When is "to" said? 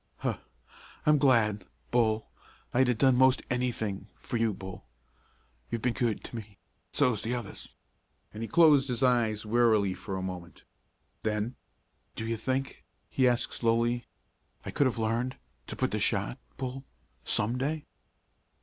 6.23-6.35, 15.67-15.75